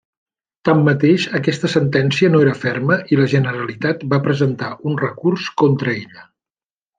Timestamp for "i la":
3.13-3.27